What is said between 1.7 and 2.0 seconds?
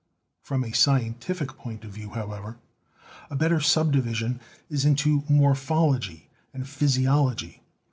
of